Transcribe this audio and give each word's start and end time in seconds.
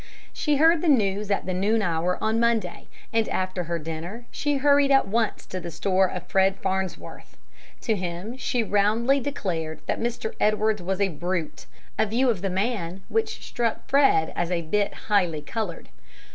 She 0.33 0.55
heard 0.57 0.81
the 0.81 0.87
news 0.89 1.29
at 1.29 1.45
the 1.45 1.53
noon 1.53 1.83
hour 1.83 2.17
on 2.23 2.39
Monday, 2.39 2.87
and 3.13 3.29
after 3.29 3.65
her 3.65 3.77
dinner 3.77 4.25
she 4.31 4.55
hurried 4.57 4.89
at 4.89 5.07
once 5.07 5.45
to 5.45 5.59
the 5.59 5.69
store 5.69 6.07
of 6.07 6.25
Fred 6.25 6.57
Farnsworth. 6.57 7.37
To 7.81 7.95
him 7.95 8.35
she 8.35 8.63
roundly 8.63 9.19
declared 9.19 9.79
that 9.85 9.99
Mr. 10.01 10.33
Edwards 10.39 10.81
was 10.81 10.99
a 11.01 11.09
brute, 11.09 11.67
a 11.99 12.07
view 12.07 12.31
of 12.31 12.41
the 12.41 12.49
man 12.49 13.03
which 13.09 13.45
struck 13.45 13.87
Fred 13.87 14.33
as 14.35 14.49
a 14.49 14.63
bit 14.63 14.91
highly 15.07 15.43
colored. 15.43 15.89